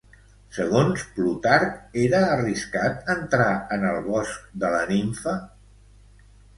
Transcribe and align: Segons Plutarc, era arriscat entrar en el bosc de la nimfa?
Segons 0.59 1.03
Plutarc, 1.17 1.75
era 2.05 2.23
arriscat 2.37 3.13
entrar 3.17 3.53
en 3.79 3.89
el 3.93 4.03
bosc 4.11 4.53
de 4.65 4.77
la 4.79 4.85
nimfa? 4.95 5.41